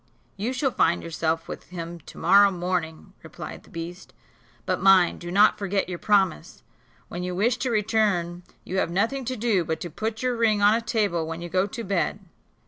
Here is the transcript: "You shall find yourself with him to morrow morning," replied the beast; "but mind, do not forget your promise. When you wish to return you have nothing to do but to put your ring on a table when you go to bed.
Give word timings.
"You 0.35 0.51
shall 0.51 0.71
find 0.71 1.03
yourself 1.03 1.47
with 1.47 1.69
him 1.69 1.99
to 1.99 2.17
morrow 2.17 2.49
morning," 2.49 3.13
replied 3.21 3.61
the 3.61 3.69
beast; 3.69 4.13
"but 4.65 4.81
mind, 4.81 5.19
do 5.19 5.29
not 5.29 5.59
forget 5.59 5.87
your 5.87 5.99
promise. 5.99 6.63
When 7.07 7.21
you 7.21 7.35
wish 7.35 7.57
to 7.57 7.69
return 7.69 8.41
you 8.63 8.77
have 8.79 8.89
nothing 8.89 9.25
to 9.25 9.35
do 9.35 9.63
but 9.63 9.79
to 9.81 9.91
put 9.91 10.23
your 10.23 10.35
ring 10.35 10.59
on 10.59 10.73
a 10.73 10.81
table 10.81 11.27
when 11.27 11.39
you 11.43 11.49
go 11.49 11.67
to 11.67 11.83
bed. 11.83 12.19